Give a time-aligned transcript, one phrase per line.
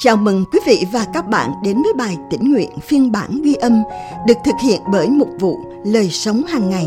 [0.00, 3.54] Chào mừng quý vị và các bạn đến với bài tĩnh nguyện phiên bản ghi
[3.54, 3.82] âm
[4.26, 6.86] được thực hiện bởi mục vụ Lời sống hàng ngày.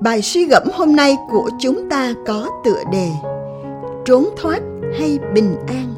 [0.00, 3.10] Bài suy gẫm hôm nay của chúng ta có tựa đề
[4.04, 4.60] Trốn thoát
[4.98, 5.94] hay bình an?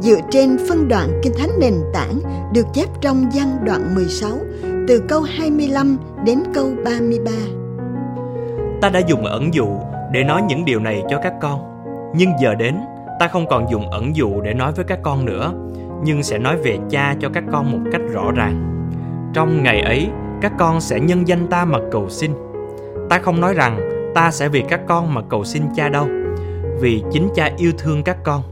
[0.00, 2.20] Dựa trên phân đoạn Kinh Thánh nền tảng
[2.52, 4.30] được chép trong gian đoạn 16
[4.88, 7.30] từ câu 25 đến câu 33.
[8.80, 9.66] Ta đã dùng ẩn dụ
[10.12, 11.60] để nói những điều này cho các con,
[12.14, 12.74] nhưng giờ đến
[13.22, 15.52] ta không còn dùng ẩn dụ để nói với các con nữa,
[16.04, 18.82] nhưng sẽ nói về cha cho các con một cách rõ ràng.
[19.34, 20.08] Trong ngày ấy,
[20.40, 22.32] các con sẽ nhân danh ta mà cầu xin.
[23.10, 23.80] Ta không nói rằng
[24.14, 26.06] ta sẽ vì các con mà cầu xin cha đâu,
[26.80, 28.42] vì chính cha yêu thương các con,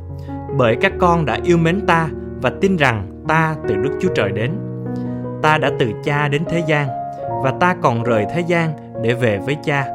[0.56, 2.08] bởi các con đã yêu mến ta
[2.42, 4.50] và tin rằng ta từ đức chúa trời đến.
[5.42, 6.88] Ta đã từ cha đến thế gian
[7.42, 9.86] và ta còn rời thế gian để về với cha.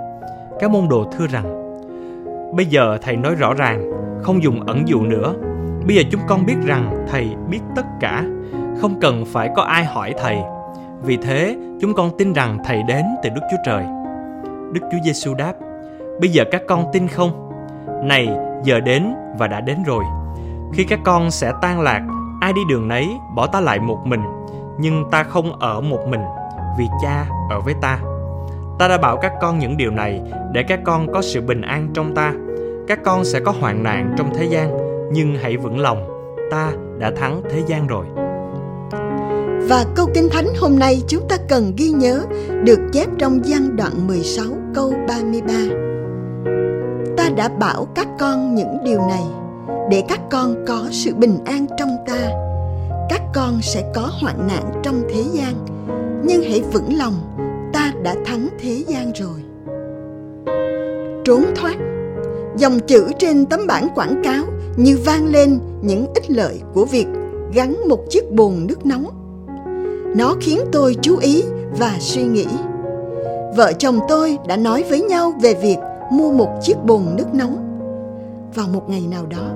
[0.60, 1.62] Các môn đồ thưa rằng,
[2.56, 5.34] bây giờ thầy nói rõ ràng không dùng ẩn dụ nữa.
[5.88, 8.24] Bây giờ chúng con biết rằng Thầy biết tất cả,
[8.82, 10.38] không cần phải có ai hỏi Thầy.
[11.04, 13.84] Vì thế, chúng con tin rằng Thầy đến từ Đức Chúa Trời.
[14.74, 15.54] Đức Chúa Giêsu đáp:
[16.20, 17.52] Bây giờ các con tin không?
[18.04, 18.30] Này,
[18.64, 20.04] giờ đến và đã đến rồi.
[20.74, 22.02] Khi các con sẽ tan lạc,
[22.42, 24.22] ai đi đường nấy bỏ ta lại một mình,
[24.80, 26.22] nhưng ta không ở một mình,
[26.78, 28.00] vì Cha ở với ta.
[28.80, 31.88] Ta đã bảo các con những điều này để các con có sự bình an
[31.94, 32.34] trong ta
[32.88, 34.78] các con sẽ có hoạn nạn trong thế gian
[35.12, 36.08] nhưng hãy vững lòng
[36.52, 38.06] ta đã thắng thế gian rồi
[39.70, 42.26] và câu Kinh Thánh hôm nay chúng ta cần ghi nhớ
[42.64, 45.54] được chép trong văn đoạn 16 câu 33.
[47.18, 49.24] Ta đã bảo các con những điều này
[49.92, 52.32] để các con có sự bình an trong ta.
[53.10, 55.54] Các con sẽ có hoạn nạn trong thế gian,
[56.24, 57.14] nhưng hãy vững lòng,
[57.74, 59.40] ta đã thắng thế gian rồi.
[61.26, 61.76] Trốn thoát
[62.58, 64.44] Dòng chữ trên tấm bảng quảng cáo
[64.78, 67.06] như vang lên những ích lợi của việc
[67.54, 69.06] gắn một chiếc bồn nước nóng.
[70.18, 71.44] Nó khiến tôi chú ý
[71.80, 72.46] và suy nghĩ.
[73.56, 75.78] Vợ chồng tôi đã nói với nhau về việc
[76.12, 77.58] mua một chiếc bồn nước nóng.
[78.56, 79.48] Vào một ngày nào đó,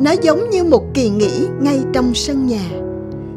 [0.00, 2.70] nó giống như một kỳ nghỉ ngay trong sân nhà.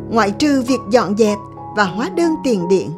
[0.09, 1.37] Ngoại trừ việc dọn dẹp
[1.77, 2.91] và hóa đơn tiền điện,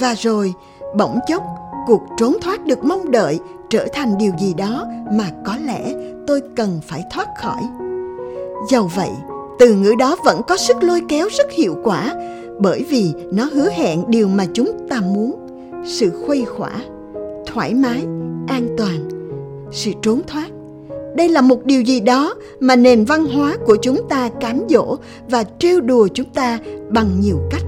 [0.00, 0.54] và rồi
[0.96, 1.42] bỗng chốc
[1.86, 3.40] cuộc trốn thoát được mong đợi
[3.70, 5.94] trở thành điều gì đó mà có lẽ
[6.26, 7.62] tôi cần phải thoát khỏi.
[8.70, 9.10] Dầu vậy,
[9.58, 12.14] từ ngữ đó vẫn có sức lôi kéo rất hiệu quả,
[12.58, 15.34] bởi vì nó hứa hẹn điều mà chúng ta muốn,
[15.86, 16.72] sự khuây khỏa,
[17.46, 18.00] thoải mái,
[18.48, 19.08] an toàn,
[19.70, 20.48] sự trốn thoát.
[21.16, 24.96] Đây là một điều gì đó mà nền văn hóa của chúng ta cám dỗ
[25.30, 26.58] và trêu đùa chúng ta
[26.88, 27.62] bằng nhiều cách.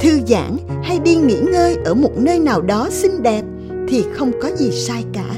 [0.00, 3.42] Thư giãn hay đi nghỉ ngơi ở một nơi nào đó xinh đẹp
[3.88, 5.36] thì không có gì sai cả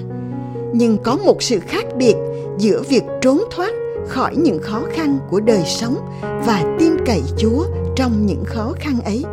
[0.72, 2.14] nhưng có một sự khác biệt
[2.59, 3.70] giữa việc trốn thoát
[4.09, 7.64] khỏi những khó khăn của đời sống và tin cậy Chúa
[7.97, 9.25] trong những khó khăn ấy.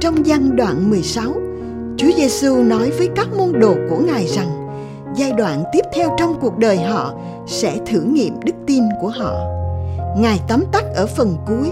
[0.00, 1.32] Trong gian đoạn 16,
[1.96, 4.68] Chúa Giêsu nói với các môn đồ của Ngài rằng
[5.16, 7.14] giai đoạn tiếp theo trong cuộc đời họ
[7.46, 9.34] sẽ thử nghiệm đức tin của họ.
[10.18, 11.70] Ngài tóm tắt ở phần cuối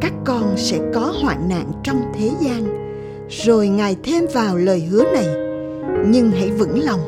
[0.00, 2.80] các con sẽ có hoạn nạn trong thế gian
[3.28, 5.49] rồi ngài thêm vào lời hứa này
[6.06, 7.00] nhưng hãy vững lòng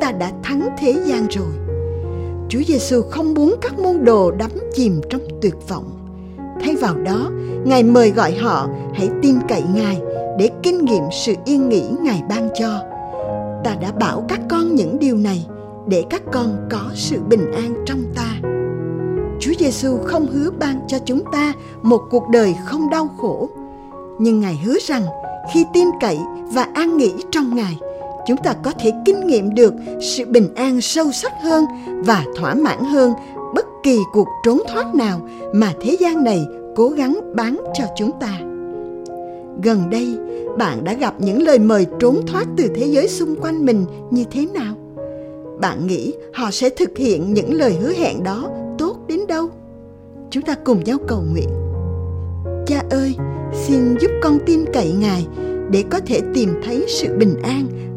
[0.00, 1.52] ta đã thắng thế gian rồi.
[2.48, 5.84] Chúa giêsu không muốn các môn đồ đắm chìm trong tuyệt vọng.
[6.60, 7.30] Thay vào đó
[7.64, 10.00] ngài mời gọi họ hãy tin cậy ngài
[10.38, 12.80] để kinh nghiệm sự yên nghỉ ngài ban cho.
[13.64, 15.46] Ta đã bảo các con những điều này
[15.86, 18.34] để các con có sự bình an trong ta.
[19.40, 23.48] Chúa Giêsu không hứa ban cho chúng ta một cuộc đời không đau khổ,
[24.18, 25.02] nhưng Ngài hứa rằng
[25.52, 26.18] khi tin cậy
[26.52, 27.78] và an nghỉ trong Ngài,
[28.28, 32.54] chúng ta có thể kinh nghiệm được sự bình an sâu sắc hơn và thỏa
[32.54, 33.12] mãn hơn
[33.54, 35.20] bất kỳ cuộc trốn thoát nào
[35.52, 36.46] mà thế gian này
[36.76, 38.38] cố gắng bán cho chúng ta.
[39.62, 40.16] Gần đây,
[40.58, 44.24] bạn đã gặp những lời mời trốn thoát từ thế giới xung quanh mình như
[44.30, 44.74] thế nào?
[45.60, 49.48] Bạn nghĩ họ sẽ thực hiện những lời hứa hẹn đó tốt đến đâu
[50.30, 51.48] chúng ta cùng nhau cầu nguyện
[52.66, 53.14] cha ơi
[53.52, 55.26] xin giúp con tin cậy ngài
[55.70, 57.66] để có thể tìm thấy sự bình an